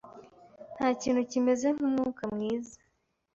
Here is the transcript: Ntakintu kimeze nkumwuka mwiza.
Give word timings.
Ntakintu 0.75 1.21
kimeze 1.31 1.67
nkumwuka 1.75 2.23
mwiza. 2.33 2.75